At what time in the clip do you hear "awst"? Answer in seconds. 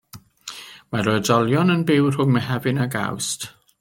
3.03-3.47